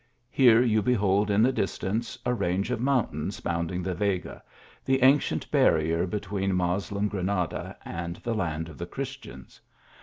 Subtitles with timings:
[0.31, 4.41] Here you behold in the distance a range of mountains bounding the Vega,
[4.83, 9.61] the ancient barrier between Moslem Granada and the land of the Christians.